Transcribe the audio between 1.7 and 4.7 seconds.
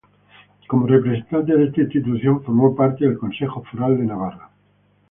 institución, formó parte del Consejo Foral de Navarra.